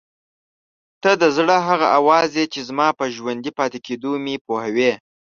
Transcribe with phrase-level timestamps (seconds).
[1.01, 4.91] ته د زړه هغه اواز یې چې زما په ژوندي پاتې کېدو مې پوهوي.